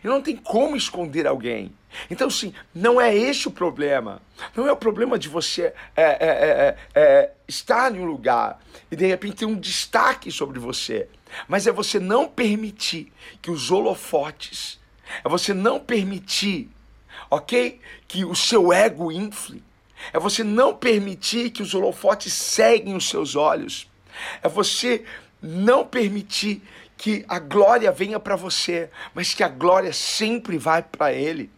E 0.03 0.07
não 0.07 0.21
tem 0.21 0.37
como 0.37 0.75
esconder 0.75 1.25
alguém. 1.25 1.73
Então, 2.11 2.29
sim, 2.29 2.53
não 2.73 3.01
é 3.01 3.15
esse 3.15 3.47
o 3.47 3.51
problema. 3.51 4.21
Não 4.55 4.67
é 4.67 4.71
o 4.71 4.77
problema 4.77 5.17
de 5.17 5.27
você 5.27 5.73
é, 5.95 6.03
é, 6.03 6.05
é, 6.29 6.77
é, 6.93 7.31
estar 7.47 7.95
em 7.95 7.99
um 7.99 8.05
lugar 8.05 8.61
e 8.91 8.95
de 8.95 9.07
repente 9.07 9.37
ter 9.37 9.45
um 9.45 9.59
destaque 9.59 10.31
sobre 10.31 10.59
você. 10.59 11.09
Mas 11.47 11.65
é 11.65 11.71
você 11.71 11.99
não 11.99 12.27
permitir 12.27 13.11
que 13.41 13.49
os 13.49 13.71
holofotes, 13.71 14.79
é 15.23 15.27
você 15.27 15.55
não 15.55 15.79
permitir, 15.79 16.69
ok? 17.31 17.79
Que 18.07 18.23
o 18.23 18.35
seu 18.35 18.71
ego 18.71 19.11
infle. 19.11 19.63
É 20.13 20.19
você 20.19 20.43
não 20.43 20.75
permitir 20.75 21.49
que 21.49 21.63
os 21.63 21.73
holofotes 21.73 22.31
seguem 22.31 22.95
os 22.95 23.09
seus 23.09 23.35
olhos. 23.35 23.89
É 24.41 24.49
você 24.49 25.03
não 25.41 25.85
permitir 25.85 26.61
que 26.97 27.25
a 27.27 27.39
glória 27.39 27.91
venha 27.91 28.19
para 28.19 28.35
você, 28.35 28.89
mas 29.13 29.33
que 29.33 29.43
a 29.43 29.49
glória 29.49 29.93
sempre 29.93 30.57
vai 30.57 30.81
para 30.81 31.11
Ele. 31.11 31.51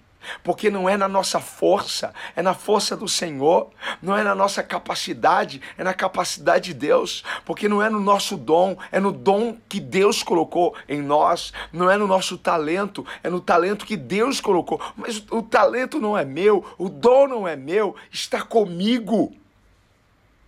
Porque 0.43 0.69
não 0.69 0.89
é 0.89 0.97
na 0.97 1.07
nossa 1.07 1.39
força, 1.39 2.13
é 2.35 2.41
na 2.41 2.53
força 2.53 2.97
do 2.97 3.07
Senhor, 3.07 3.69
não 4.01 4.17
é 4.17 4.23
na 4.23 4.35
nossa 4.35 4.61
capacidade, 4.61 5.61
é 5.77 5.83
na 5.83 5.93
capacidade 5.93 6.65
de 6.65 6.73
Deus, 6.73 7.23
porque 7.45 7.69
não 7.69 7.81
é 7.81 7.89
no 7.89 7.99
nosso 7.99 8.35
dom, 8.35 8.77
é 8.91 8.99
no 8.99 9.11
dom 9.11 9.57
que 9.69 9.79
Deus 9.79 10.23
colocou 10.23 10.75
em 10.89 11.01
nós, 11.01 11.53
não 11.71 11.89
é 11.89 11.95
no 11.95 12.07
nosso 12.07 12.37
talento, 12.37 13.05
é 13.23 13.29
no 13.29 13.39
talento 13.39 13.85
que 13.85 13.95
Deus 13.95 14.41
colocou. 14.41 14.81
Mas 14.97 15.23
o 15.31 15.41
talento 15.41 15.99
não 15.99 16.17
é 16.17 16.25
meu, 16.25 16.65
o 16.77 16.89
dom 16.89 17.27
não 17.27 17.47
é 17.47 17.55
meu, 17.55 17.95
está 18.11 18.41
comigo. 18.41 19.33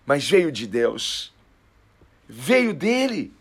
Mas 0.06 0.28
veio 0.28 0.52
de 0.52 0.68
Deus, 0.68 1.32
veio 2.30 2.74
dele. 2.76 3.34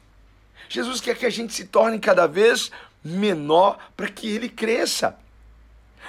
Jesus 0.66 1.00
quer 1.00 1.16
que 1.16 1.26
a 1.26 1.30
gente 1.30 1.52
se 1.52 1.66
torne 1.66 1.99
cada 1.99 2.26
vez 2.26 2.71
menor 3.04 3.78
para 3.95 4.09
que 4.09 4.26
ele 4.26 4.49
cresça. 4.49 5.18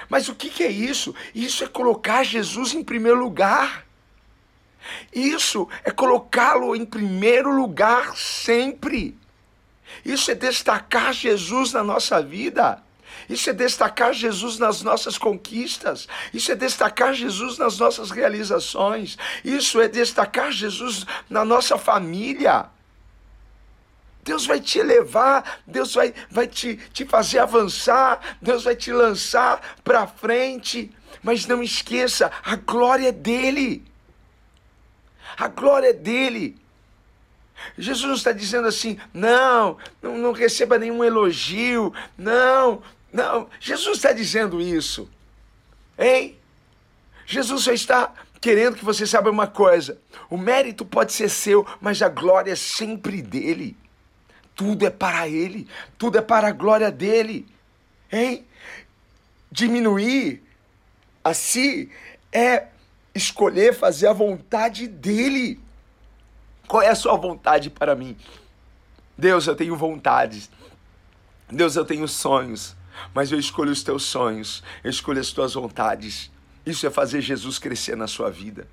Mas 0.08 0.28
o 0.28 0.34
que, 0.34 0.48
que 0.48 0.64
é 0.64 0.70
isso? 0.70 1.14
Isso 1.34 1.62
é 1.62 1.68
colocar 1.68 2.24
Jesus 2.24 2.72
em 2.72 2.82
primeiro 2.82 3.18
lugar. 3.18 3.86
Isso 5.12 5.68
é 5.84 5.90
colocá-lo 5.90 6.74
em 6.74 6.86
primeiro 6.86 7.54
lugar 7.54 8.16
sempre. 8.16 9.16
Isso 10.04 10.30
é 10.30 10.34
destacar 10.34 11.12
Jesus 11.12 11.72
na 11.72 11.84
nossa 11.84 12.22
vida. 12.22 12.82
Isso 13.28 13.50
é 13.50 13.52
destacar 13.52 14.12
Jesus 14.12 14.58
nas 14.58 14.82
nossas 14.82 15.16
conquistas. 15.16 16.08
Isso 16.32 16.50
é 16.52 16.54
destacar 16.54 17.14
Jesus 17.14 17.58
nas 17.58 17.78
nossas 17.78 18.10
realizações. 18.10 19.16
Isso 19.44 19.80
é 19.80 19.88
destacar 19.88 20.50
Jesus 20.52 21.06
na 21.28 21.44
nossa 21.44 21.78
família. 21.78 22.66
Deus 24.22 24.46
vai 24.46 24.60
te 24.60 24.78
elevar, 24.78 25.60
Deus 25.66 25.94
vai, 25.94 26.14
vai 26.30 26.46
te, 26.46 26.76
te 26.92 27.04
fazer 27.04 27.38
avançar, 27.38 28.36
Deus 28.40 28.64
vai 28.64 28.76
te 28.76 28.92
lançar 28.92 29.78
para 29.82 30.06
frente. 30.06 30.90
Mas 31.22 31.46
não 31.46 31.62
esqueça, 31.62 32.30
a 32.42 32.56
glória 32.56 33.08
é 33.08 33.12
dele. 33.12 33.84
A 35.36 35.48
glória 35.48 35.88
é 35.88 35.92
dele. 35.92 36.60
Jesus 37.76 38.06
não 38.06 38.14
está 38.14 38.32
dizendo 38.32 38.68
assim, 38.68 38.98
não, 39.12 39.76
não, 40.02 40.16
não 40.16 40.32
receba 40.32 40.78
nenhum 40.78 41.04
elogio, 41.04 41.92
não, 42.16 42.82
não. 43.12 43.48
Jesus 43.58 43.96
está 43.96 44.12
dizendo 44.12 44.60
isso, 44.60 45.08
hein? 45.98 46.36
Jesus 47.26 47.62
só 47.62 47.72
está 47.72 48.12
querendo 48.40 48.76
que 48.76 48.84
você 48.84 49.06
saiba 49.06 49.30
uma 49.30 49.46
coisa: 49.46 49.98
o 50.28 50.36
mérito 50.36 50.84
pode 50.84 51.12
ser 51.12 51.28
seu, 51.28 51.66
mas 51.80 52.02
a 52.02 52.08
glória 52.08 52.52
é 52.52 52.56
sempre 52.56 53.22
dele. 53.22 53.76
Tudo 54.54 54.86
é 54.86 54.90
para 54.90 55.28
ele, 55.28 55.66
tudo 55.96 56.18
é 56.18 56.22
para 56.22 56.48
a 56.48 56.52
glória 56.52 56.90
dele, 56.90 57.46
hein? 58.12 58.46
Diminuir 59.50 60.42
a 61.24 61.34
si 61.34 61.90
é 62.32 62.68
escolher 63.14 63.74
fazer 63.74 64.06
a 64.06 64.12
vontade 64.12 64.86
dele. 64.86 65.60
Qual 66.68 66.82
é 66.82 66.88
a 66.88 66.94
sua 66.94 67.16
vontade 67.16 67.70
para 67.70 67.94
mim? 67.96 68.16
Deus, 69.16 69.46
eu 69.46 69.56
tenho 69.56 69.76
vontades. 69.76 70.50
Deus, 71.48 71.74
eu 71.74 71.84
tenho 71.84 72.06
sonhos. 72.06 72.76
Mas 73.14 73.32
eu 73.32 73.38
escolho 73.38 73.70
os 73.70 73.82
teus 73.82 74.04
sonhos, 74.04 74.62
eu 74.82 74.90
escolho 74.90 75.20
as 75.20 75.30
tuas 75.30 75.54
vontades. 75.54 76.30
Isso 76.64 76.86
é 76.86 76.90
fazer 76.90 77.20
Jesus 77.20 77.58
crescer 77.58 77.96
na 77.96 78.06
sua 78.06 78.30
vida. 78.30 78.68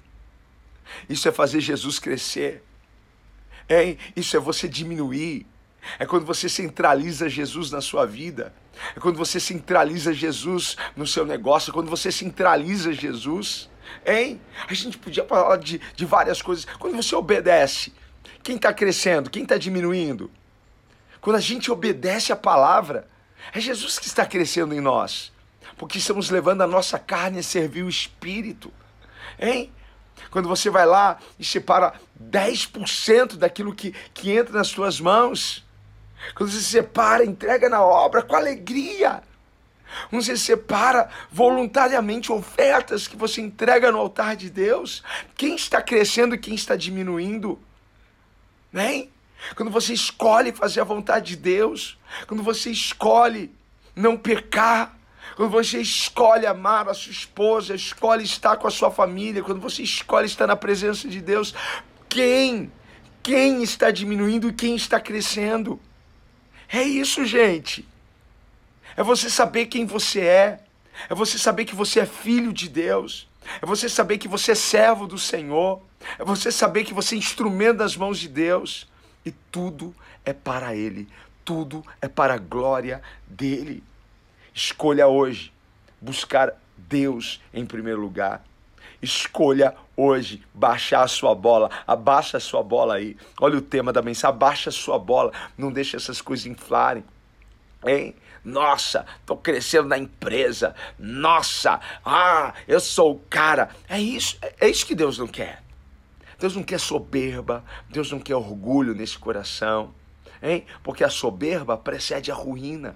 Isso 1.10 1.28
é 1.28 1.32
fazer 1.32 1.60
Jesus 1.62 2.00
crescer. 2.00 2.64
É, 3.68 3.98
isso 4.16 4.36
é 4.36 4.40
você 4.40 4.68
diminuir. 4.68 5.46
É 6.00 6.06
quando 6.06 6.26
você 6.26 6.50
centraliza 6.50 7.30
Jesus 7.30 7.72
na 7.72 7.82
sua 7.82 8.06
vida. 8.06 8.54
É 8.96 9.00
quando 9.00 9.18
você 9.18 9.40
centraliza 9.40 10.14
Jesus 10.14 10.78
no 10.96 11.08
seu 11.08 11.26
negócio. 11.26 11.72
É 11.72 11.74
quando 11.74 11.90
você 11.90 12.12
centraliza 12.12 12.94
Jesus. 12.94 13.70
Hein? 14.06 14.42
A 14.68 14.74
gente 14.74 14.98
podia 14.98 15.26
falar 15.26 15.58
de, 15.58 15.80
de 15.96 16.06
várias 16.06 16.42
coisas. 16.42 16.66
Quando 16.80 16.96
você 16.96 17.16
obedece, 17.16 17.94
quem 18.44 18.56
está 18.56 18.74
crescendo? 18.74 19.30
Quem 19.30 19.44
está 19.44 19.58
diminuindo? 19.58 20.30
Quando 21.20 21.38
a 21.38 21.42
gente 21.42 21.72
obedece 21.72 22.32
a 22.32 22.36
palavra, 22.36 23.08
é 23.54 23.60
Jesus 23.60 24.00
que 24.00 24.08
está 24.08 24.26
crescendo 24.26 24.74
em 24.74 24.82
nós. 24.82 25.32
Porque 25.78 25.98
estamos 25.98 26.30
levando 26.30 26.62
a 26.62 26.68
nossa 26.68 26.98
carne 26.98 27.40
a 27.40 27.44
servir 27.44 27.84
o 27.84 27.90
Espírito. 27.90 28.72
Hein? 29.40 29.72
Quando 30.32 30.48
você 30.48 30.70
vai 30.70 30.86
lá 30.86 31.20
e 31.40 31.46
separa 31.46 31.94
10% 32.22 33.36
daquilo 33.36 33.74
que, 33.74 33.92
que 34.14 34.32
entra 34.32 34.54
nas 34.54 34.68
suas 34.68 35.00
mãos. 35.00 35.66
Quando 36.36 36.52
você 36.52 36.62
separa, 36.62 37.24
entrega 37.24 37.70
na 37.70 37.82
obra 37.82 38.24
com 38.24 38.36
alegria. 38.36 39.22
Você 40.12 40.36
separa 40.36 41.10
voluntariamente 41.32 42.32
ofertas 42.32 43.08
que 43.08 43.16
você 43.16 43.42
entrega 43.42 43.92
no 43.92 44.00
altar 44.00 44.36
de 44.36 44.50
Deus. 44.50 45.04
Quem 45.36 45.56
está 45.56 45.82
crescendo 45.82 46.36
e 46.36 46.40
quem 46.40 46.56
está 46.56 46.76
diminuindo? 46.76 47.60
Né? 48.72 49.08
Quando 49.56 49.72
você 49.72 49.94
escolhe 49.94 50.52
fazer 50.52 50.82
a 50.82 50.84
vontade 50.84 51.36
de 51.36 51.36
Deus, 51.38 51.98
quando 52.28 52.44
você 52.44 52.70
escolhe 52.72 53.52
não 53.96 54.18
pecar, 54.18 54.98
quando 55.36 55.52
você 55.52 55.80
escolhe 55.80 56.46
amar 56.46 56.90
a 56.90 56.94
sua 56.94 57.12
esposa, 57.12 57.76
escolhe 57.76 58.24
estar 58.24 58.58
com 58.58 58.68
a 58.68 58.72
sua 58.72 58.90
família, 58.90 59.44
quando 59.44 59.62
você 59.62 59.84
escolhe 59.84 60.26
estar 60.26 60.48
na 60.48 60.56
presença 60.56 61.08
de 61.08 61.22
Deus, 61.22 61.54
quem? 62.10 62.72
Quem 63.22 63.62
está 63.62 63.92
diminuindo 63.92 64.50
e 64.50 64.54
quem 64.54 64.76
está 64.76 65.00
crescendo? 65.00 65.80
É 66.70 66.82
isso, 66.82 67.26
gente 67.26 67.86
é 68.98 69.04
você 69.04 69.30
saber 69.30 69.68
quem 69.68 69.86
você 69.86 70.22
é, 70.22 70.60
é 71.08 71.14
você 71.14 71.38
saber 71.38 71.66
que 71.66 71.76
você 71.76 72.00
é 72.00 72.06
filho 72.06 72.52
de 72.52 72.68
Deus, 72.68 73.30
é 73.62 73.66
você 73.66 73.88
saber 73.88 74.18
que 74.18 74.28
você 74.28 74.54
é 74.54 74.56
servo 74.56 75.06
do 75.06 75.20
Senhor, 75.20 75.84
é 76.18 76.26
você 76.26 76.52
saber 76.52 76.84
que 76.84 76.96
você 76.96 77.14
é 77.14 77.20
instrumento 77.20 77.78
das 77.78 77.96
mãos 77.96 78.18
de 78.18 78.28
Deus 78.28 78.88
e 79.26 79.32
tudo 79.32 79.94
é 80.26 80.34
para 80.34 80.76
Ele, 80.76 81.08
tudo 81.44 81.84
é 82.02 82.08
para 82.08 82.36
a 82.36 82.38
glória 82.38 83.02
dele. 83.28 83.84
Escolha 84.54 85.08
hoje 85.08 85.54
buscar 86.02 86.54
Deus 86.78 87.42
em 87.54 87.66
primeiro 87.66 88.02
lugar. 88.02 88.44
Escolha 89.02 89.76
hoje 89.96 90.44
baixar 90.54 91.04
a 91.04 91.08
sua 91.08 91.36
bola, 91.36 91.70
abaixa 91.86 92.38
a 92.38 92.40
sua 92.40 92.64
bola 92.64 92.96
aí. 92.96 93.16
Olha 93.40 93.58
o 93.58 93.62
tema 93.62 93.94
da 93.94 94.02
mensagem, 94.02 94.36
abaixa 94.36 94.70
a 94.70 94.74
sua 94.74 94.98
bola, 94.98 95.32
não 95.58 95.72
deixe 95.72 95.96
essas 95.96 96.22
coisas 96.22 96.46
inflarem. 96.46 97.04
Hein? 97.86 98.16
Nossa, 98.44 99.06
tô 99.26 99.36
crescendo 99.36 99.90
na 99.90 99.98
empresa. 99.98 100.74
Nossa, 100.98 101.80
ah, 102.06 102.54
eu 102.68 102.80
sou 102.80 103.14
o 103.14 103.20
cara. 103.30 103.70
É 103.88 104.00
isso, 104.00 104.38
é 104.60 104.68
isso 104.68 104.86
que 104.86 104.96
Deus 104.96 105.18
não 105.18 105.28
quer. 105.28 105.62
Deus 106.40 106.56
não 106.56 106.64
quer 106.64 106.80
soberba, 106.80 107.64
Deus 107.90 108.12
não 108.12 108.20
quer 108.20 108.36
orgulho 108.36 108.94
nesse 108.94 109.18
coração, 109.18 109.94
hein? 110.42 110.66
Porque 110.84 111.04
a 111.04 111.10
soberba 111.10 111.78
precede 111.78 112.32
a 112.32 112.36
ruína. 112.36 112.96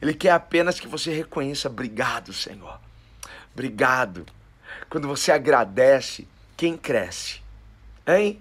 Ele 0.00 0.14
quer 0.14 0.30
apenas 0.30 0.78
que 0.78 0.88
você 0.88 1.12
reconheça, 1.12 1.68
obrigado, 1.68 2.32
Senhor. 2.32 2.80
Obrigado. 3.52 4.26
Quando 4.88 5.08
você 5.08 5.32
agradece, 5.32 6.26
quem 6.56 6.76
cresce? 6.76 7.40
Hein? 8.06 8.40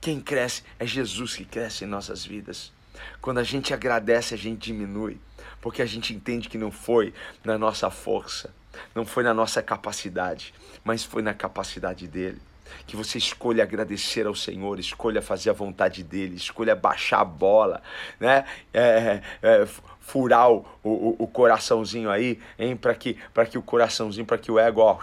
Quem 0.00 0.20
cresce 0.20 0.62
é 0.78 0.86
Jesus 0.86 1.34
que 1.34 1.44
cresce 1.44 1.84
em 1.84 1.88
nossas 1.88 2.24
vidas. 2.24 2.72
Quando 3.20 3.38
a 3.38 3.44
gente 3.44 3.74
agradece, 3.74 4.34
a 4.34 4.38
gente 4.38 4.72
diminui 4.72 5.18
porque 5.66 5.82
a 5.82 5.86
gente 5.86 6.14
entende 6.14 6.48
que 6.48 6.56
não 6.56 6.70
foi 6.70 7.12
na 7.44 7.58
nossa 7.58 7.90
força, 7.90 8.54
não 8.94 9.04
foi 9.04 9.24
na 9.24 9.34
nossa 9.34 9.60
capacidade, 9.60 10.54
mas 10.84 11.02
foi 11.02 11.22
na 11.22 11.34
capacidade 11.34 12.06
dele. 12.06 12.40
Que 12.86 12.96
você 12.96 13.18
escolha 13.18 13.62
agradecer 13.62 14.26
ao 14.26 14.34
Senhor, 14.34 14.78
escolha 14.78 15.22
fazer 15.22 15.50
a 15.50 15.52
vontade 15.52 16.02
dele, 16.02 16.36
escolha 16.36 16.74
baixar 16.74 17.20
a 17.20 17.24
bola, 17.24 17.82
né? 18.18 18.44
É, 18.72 19.22
é, 19.42 19.66
furar 20.00 20.50
o, 20.50 20.66
o, 20.82 21.16
o, 21.18 21.26
coraçãozinho 21.26 22.10
aí, 22.10 22.40
hein? 22.58 22.76
Para 22.76 22.94
que, 22.94 23.18
que 23.50 23.58
o 23.58 23.62
coraçãozinho, 23.62 24.26
para 24.26 24.38
que 24.38 24.50
o 24.50 24.58
ego, 24.58 24.80
ó, 24.80 24.98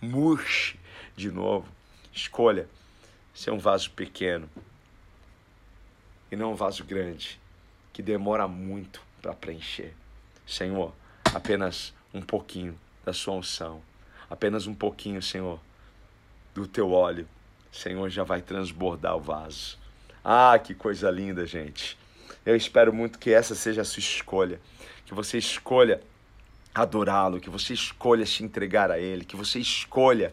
murche 0.00 0.78
de 1.16 1.30
novo. 1.30 1.66
Escolha 2.12 2.68
ser 3.34 3.50
um 3.50 3.58
vaso 3.58 3.90
pequeno 3.90 4.48
e 6.30 6.36
não 6.36 6.52
um 6.52 6.54
vaso 6.54 6.84
grande, 6.84 7.38
que 7.92 8.02
demora 8.02 8.48
muito 8.48 9.02
para 9.20 9.34
preencher. 9.34 9.92
Senhor, 10.46 10.92
apenas 11.34 11.92
um 12.14 12.22
pouquinho 12.22 12.78
da 13.04 13.12
sua 13.12 13.34
unção, 13.34 13.82
apenas 14.30 14.66
um 14.66 14.74
pouquinho, 14.74 15.20
Senhor, 15.22 15.60
do 16.60 16.66
teu 16.66 16.90
óleo, 16.90 17.28
Senhor, 17.70 18.08
já 18.08 18.24
vai 18.24 18.40
transbordar 18.40 19.14
o 19.14 19.20
vaso. 19.20 19.78
Ah, 20.24 20.58
que 20.58 20.74
coisa 20.74 21.10
linda, 21.10 21.46
gente. 21.46 21.98
Eu 22.44 22.56
espero 22.56 22.92
muito 22.92 23.18
que 23.18 23.30
essa 23.30 23.54
seja 23.54 23.82
a 23.82 23.84
sua 23.84 24.00
escolha, 24.00 24.58
que 25.04 25.12
você 25.12 25.36
escolha 25.36 26.00
adorá-lo, 26.74 27.40
que 27.40 27.50
você 27.50 27.74
escolha 27.74 28.24
se 28.24 28.42
entregar 28.42 28.90
a 28.90 28.98
ele, 28.98 29.24
que 29.24 29.36
você 29.36 29.58
escolha 29.58 30.32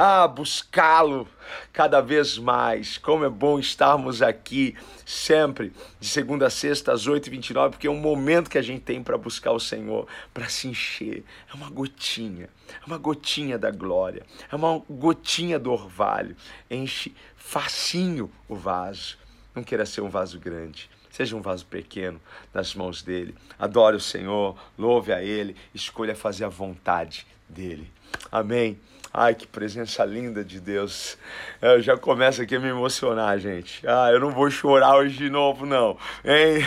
ah, 0.00 0.28
buscá-lo 0.28 1.26
cada 1.72 2.00
vez 2.00 2.38
mais. 2.38 2.96
Como 2.96 3.24
é 3.24 3.28
bom 3.28 3.58
estarmos 3.58 4.22
aqui 4.22 4.76
sempre, 5.04 5.72
de 5.98 6.06
segunda 6.06 6.46
a 6.46 6.50
sexta, 6.50 6.92
às 6.92 7.08
8h29, 7.08 7.70
porque 7.70 7.88
é 7.88 7.90
um 7.90 7.98
momento 7.98 8.48
que 8.48 8.58
a 8.58 8.62
gente 8.62 8.82
tem 8.82 9.02
para 9.02 9.18
buscar 9.18 9.50
o 9.50 9.58
Senhor, 9.58 10.06
para 10.32 10.48
se 10.48 10.68
encher. 10.68 11.24
É 11.52 11.54
uma 11.56 11.68
gotinha, 11.68 12.48
é 12.80 12.86
uma 12.86 12.96
gotinha 12.96 13.58
da 13.58 13.72
glória, 13.72 14.24
é 14.52 14.54
uma 14.54 14.80
gotinha 14.88 15.58
do 15.58 15.72
orvalho. 15.72 16.36
Enche 16.70 17.12
facinho 17.36 18.30
o 18.48 18.54
vaso. 18.54 19.18
Não 19.52 19.64
queira 19.64 19.84
ser 19.84 20.02
um 20.02 20.08
vaso 20.08 20.38
grande. 20.38 20.88
Seja 21.10 21.34
um 21.34 21.42
vaso 21.42 21.66
pequeno 21.66 22.20
nas 22.54 22.72
mãos 22.72 23.02
dele. 23.02 23.34
Adore 23.58 23.96
o 23.96 24.00
Senhor, 24.00 24.56
louve 24.78 25.12
a 25.12 25.20
Ele, 25.20 25.56
escolha 25.74 26.14
fazer 26.14 26.44
a 26.44 26.48
vontade 26.48 27.26
dele. 27.48 27.90
Amém. 28.30 28.78
Ai, 29.12 29.34
que 29.34 29.46
presença 29.46 30.04
linda 30.04 30.44
de 30.44 30.60
Deus. 30.60 31.16
Eu 31.62 31.80
já 31.80 31.96
começo 31.96 32.42
aqui 32.42 32.56
a 32.56 32.60
me 32.60 32.68
emocionar, 32.68 33.38
gente. 33.38 33.86
Ah, 33.86 34.10
eu 34.12 34.20
não 34.20 34.30
vou 34.30 34.50
chorar 34.50 34.96
hoje 34.96 35.16
de 35.16 35.30
novo, 35.30 35.64
não. 35.64 35.96
Hein? 36.24 36.62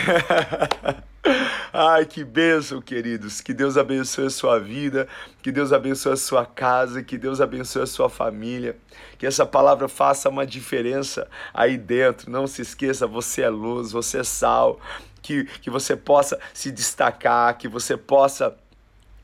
Ai, 1.72 2.04
que 2.04 2.24
bênção, 2.24 2.82
queridos. 2.82 3.40
Que 3.40 3.54
Deus 3.54 3.78
abençoe 3.78 4.26
a 4.26 4.30
sua 4.30 4.58
vida, 4.58 5.06
que 5.40 5.52
Deus 5.52 5.72
abençoe 5.72 6.12
a 6.12 6.16
sua 6.16 6.44
casa, 6.44 7.02
que 7.02 7.16
Deus 7.16 7.40
abençoe 7.40 7.82
a 7.82 7.86
sua 7.86 8.10
família. 8.10 8.76
Que 9.16 9.26
essa 9.26 9.46
palavra 9.46 9.88
faça 9.88 10.28
uma 10.28 10.44
diferença 10.44 11.28
aí 11.54 11.78
dentro. 11.78 12.30
Não 12.30 12.46
se 12.48 12.60
esqueça, 12.60 13.06
você 13.06 13.42
é 13.42 13.48
luz, 13.48 13.92
você 13.92 14.18
é 14.18 14.24
sal. 14.24 14.80
Que, 15.22 15.44
que 15.44 15.70
você 15.70 15.94
possa 15.94 16.38
se 16.52 16.72
destacar, 16.72 17.56
que 17.56 17.68
você 17.68 17.96
possa 17.96 18.56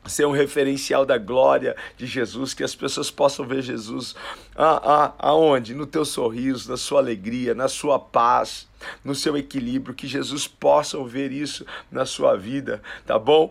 ser 0.09 0.25
um 0.25 0.31
referencial 0.31 1.05
da 1.05 1.17
glória 1.17 1.75
de 1.95 2.05
Jesus, 2.05 2.53
que 2.53 2.63
as 2.63 2.75
pessoas 2.75 3.09
possam 3.09 3.45
ver 3.45 3.61
Jesus 3.61 4.15
a, 4.55 5.05
a, 5.05 5.13
aonde? 5.19 5.73
No 5.73 5.85
teu 5.85 6.03
sorriso, 6.03 6.69
na 6.69 6.77
sua 6.77 6.99
alegria, 6.99 7.53
na 7.53 7.67
sua 7.67 7.99
paz, 7.99 8.67
no 9.03 9.13
seu 9.13 9.37
equilíbrio, 9.37 9.95
que 9.95 10.07
Jesus 10.07 10.47
possa 10.47 11.01
ver 11.03 11.31
isso 11.31 11.65
na 11.91 12.05
sua 12.05 12.35
vida, 12.35 12.81
tá 13.05 13.17
bom? 13.19 13.47